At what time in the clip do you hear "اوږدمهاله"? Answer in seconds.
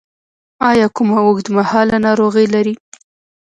1.25-1.97